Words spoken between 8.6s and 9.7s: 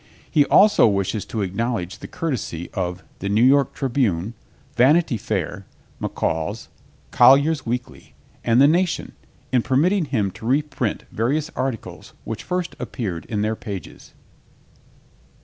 Nation in